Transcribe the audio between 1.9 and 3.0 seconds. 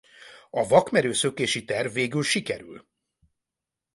végül sikerül.